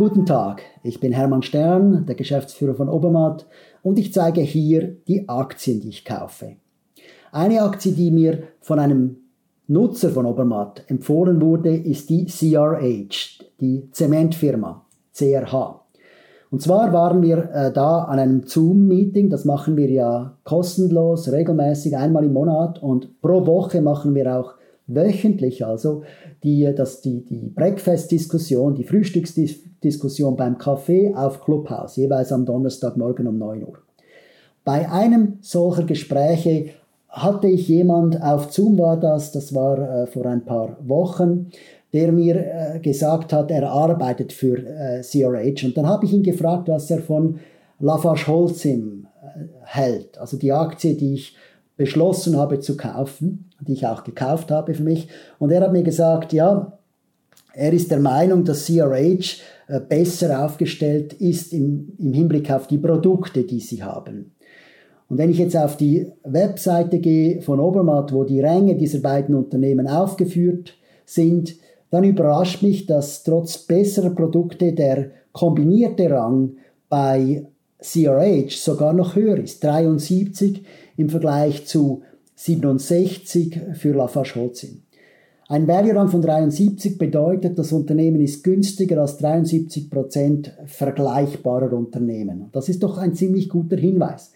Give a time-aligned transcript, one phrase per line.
[0.00, 3.44] Guten Tag, ich bin Hermann Stern, der Geschäftsführer von Obermatt
[3.82, 6.56] und ich zeige hier die Aktien, die ich kaufe.
[7.32, 9.16] Eine Aktie, die mir von einem
[9.66, 15.84] Nutzer von Obermatt empfohlen wurde, ist die CRH, die Zementfirma, CRH.
[16.50, 21.94] Und zwar waren wir äh, da an einem Zoom-Meeting, das machen wir ja kostenlos, regelmäßig,
[21.94, 24.54] einmal im Monat und pro Woche machen wir auch
[24.94, 26.02] wöchentlich also
[26.42, 33.38] die, das, die, die Breakfast-Diskussion, die Frühstücksdiskussion beim Café auf Clubhouse, jeweils am Donnerstagmorgen um
[33.38, 33.78] 9 Uhr.
[34.64, 36.70] Bei einem solcher Gespräche
[37.08, 41.50] hatte ich jemand, auf Zoom war das, das war äh, vor ein paar Wochen,
[41.92, 45.66] der mir äh, gesagt hat, er arbeitet für äh, CRH.
[45.66, 47.40] Und dann habe ich ihn gefragt, was er von
[47.80, 51.34] Lafarge Holcim äh, hält, also die Aktie, die ich
[51.80, 55.08] beschlossen habe zu kaufen, die ich auch gekauft habe für mich.
[55.38, 56.78] Und er hat mir gesagt, ja,
[57.54, 62.76] er ist der Meinung, dass CRH äh, besser aufgestellt ist im, im Hinblick auf die
[62.76, 64.32] Produkte, die sie haben.
[65.08, 69.34] Und wenn ich jetzt auf die Webseite gehe von Obermatt, wo die Ränge dieser beiden
[69.34, 70.74] Unternehmen aufgeführt
[71.06, 71.56] sind,
[71.90, 76.56] dann überrascht mich, dass trotz besserer Produkte der kombinierte Rang
[76.90, 77.46] bei
[77.80, 80.62] CRH sogar noch höher ist, 73
[80.96, 82.02] im Vergleich zu
[82.36, 84.82] 67 für Lafarge-Holcim.
[85.48, 92.50] Ein Value-Rang von 73 bedeutet, das Unternehmen ist günstiger als 73 Prozent vergleichbarer Unternehmen.
[92.52, 94.32] Das ist doch ein ziemlich guter Hinweis.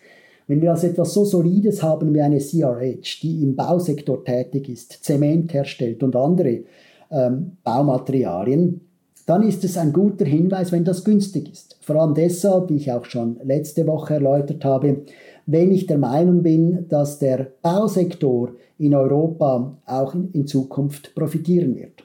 [0.46, 5.04] Wenn wir also etwas so Solides haben wie eine CRH, die im Bausektor tätig ist,
[5.04, 6.64] Zement herstellt und andere
[7.10, 8.80] ähm, Baumaterialien,
[9.26, 11.78] dann ist es ein guter Hinweis, wenn das günstig ist.
[11.80, 15.04] Vor allem deshalb, wie ich auch schon letzte Woche erläutert habe,
[15.46, 22.04] wenn ich der Meinung bin, dass der Bausektor in Europa auch in, Zukunft profitieren wird.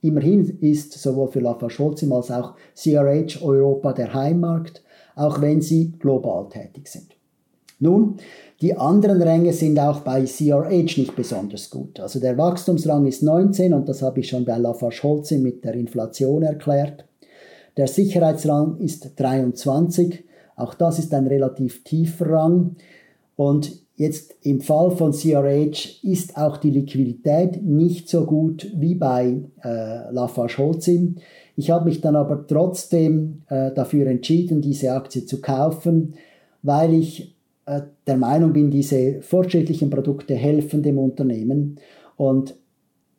[0.00, 4.82] Immerhin ist sowohl für Lafarge-Holcim als auch CRH Europa der Heimmarkt,
[5.16, 7.17] auch wenn sie global tätig sind.
[7.80, 8.16] Nun,
[8.60, 12.00] die anderen Ränge sind auch bei CRH nicht besonders gut.
[12.00, 16.42] Also der Wachstumsrang ist 19 und das habe ich schon bei Lafarge-Holcim mit der Inflation
[16.42, 17.04] erklärt.
[17.76, 20.24] Der Sicherheitsrang ist 23
[20.58, 22.76] auch das ist ein relativ tiefer Rang.
[23.36, 29.40] Und jetzt im Fall von CRH ist auch die Liquidität nicht so gut wie bei
[29.62, 31.16] äh, Lafarge-Holcim.
[31.54, 36.14] Ich habe mich dann aber trotzdem äh, dafür entschieden, diese Aktie zu kaufen,
[36.62, 37.36] weil ich
[38.06, 41.78] der Meinung bin, diese fortschrittlichen Produkte helfen dem Unternehmen.
[42.16, 42.56] Und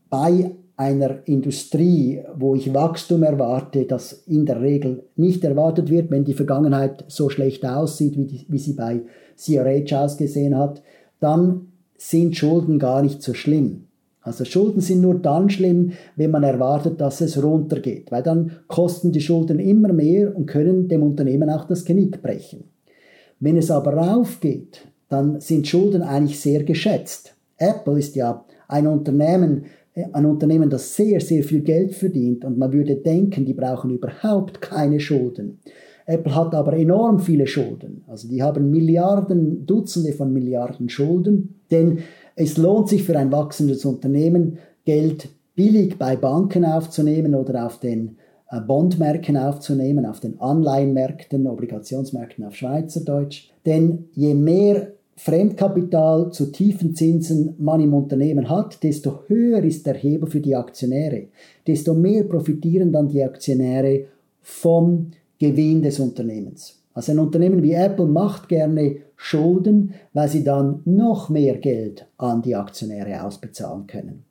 [0.10, 6.24] bei einer Industrie, wo ich Wachstum erwarte, das in der Regel nicht erwartet wird, wenn
[6.24, 9.02] die Vergangenheit so schlecht aussieht, wie, die, wie sie bei
[9.36, 10.82] CRH ausgesehen hat,
[11.20, 11.68] dann
[11.98, 13.88] sind Schulden gar nicht so schlimm.
[14.22, 19.12] Also Schulden sind nur dann schlimm, wenn man erwartet, dass es runtergeht, weil dann kosten
[19.12, 22.66] die Schulden immer mehr und können dem Unternehmen auch das Genick brechen.
[23.40, 27.36] Wenn es aber raufgeht, dann sind Schulden eigentlich sehr geschätzt.
[27.58, 29.66] Apple ist ja ein Unternehmen,
[30.14, 34.62] ein Unternehmen, das sehr, sehr viel Geld verdient und man würde denken, die brauchen überhaupt
[34.62, 35.60] keine Schulden.
[36.06, 38.04] Apple hat aber enorm viele Schulden.
[38.08, 42.00] Also die haben Milliarden, Dutzende von Milliarden Schulden, denn
[42.36, 48.08] es lohnt sich für ein wachsendes Unternehmen, Geld billig bei Banken aufzunehmen oder auf den
[48.08, 48.29] äh,
[48.66, 53.50] Bondmärkten aufzunehmen, auf den Anleihenmärkten, Obligationsmärkten auf Schweizerdeutsch.
[53.66, 59.96] Denn je mehr Fremdkapital zu tiefen Zinsen man im Unternehmen hat, desto höher ist der
[59.96, 61.28] Hebel für die Aktionäre,
[61.68, 64.06] desto mehr profitieren dann die Aktionäre
[64.42, 66.80] vom Gewinn des Unternehmens.
[66.94, 72.42] Also ein Unternehmen wie Apple macht gerne Schulden, weil sie dann noch mehr Geld an
[72.42, 74.24] die Aktionäre ausbezahlen können.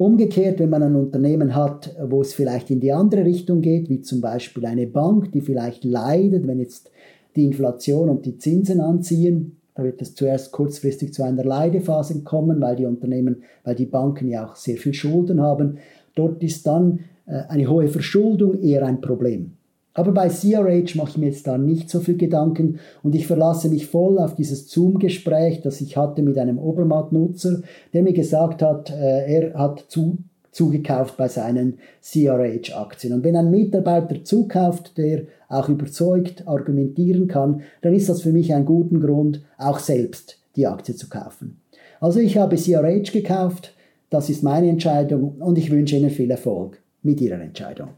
[0.00, 4.00] Umgekehrt, wenn man ein Unternehmen hat, wo es vielleicht in die andere Richtung geht, wie
[4.00, 6.90] zum Beispiel eine Bank, die vielleicht leidet, wenn jetzt
[7.36, 12.62] die Inflation und die Zinsen anziehen, da wird es zuerst kurzfristig zu einer Leidephase kommen,
[12.62, 15.76] weil die Unternehmen, weil die Banken ja auch sehr viel Schulden haben.
[16.14, 19.52] Dort ist dann äh, eine hohe Verschuldung eher ein Problem.
[19.94, 23.68] Aber bei CRH mache ich mir jetzt da nicht so viel Gedanken und ich verlasse
[23.68, 28.90] mich voll auf dieses Zoom-Gespräch, das ich hatte mit einem Obermatt-Nutzer, der mir gesagt hat,
[28.90, 30.18] äh, er hat zu
[30.52, 33.12] zugekauft bei seinen CRH-Aktien.
[33.12, 38.52] Und wenn ein Mitarbeiter zukauft, der auch überzeugt argumentieren kann, dann ist das für mich
[38.54, 41.60] ein guten Grund, auch selbst die Aktie zu kaufen.
[42.00, 43.74] Also ich habe CRH gekauft,
[44.08, 47.90] das ist meine Entscheidung und ich wünsche Ihnen viel Erfolg mit Ihrer Entscheidung.